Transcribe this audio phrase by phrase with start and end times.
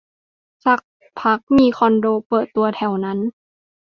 [0.65, 0.79] สัก
[1.21, 3.19] พักมีคอนโดเปิดตัวแถวนั้น